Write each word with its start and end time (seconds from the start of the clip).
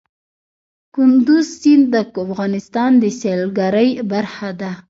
کندز 0.95 1.45
سیند 1.59 1.85
د 1.93 1.95
افغانستان 2.25 2.91
د 3.01 3.03
سیلګرۍ 3.19 3.89
برخه 4.11 4.49
ده. 4.59 4.71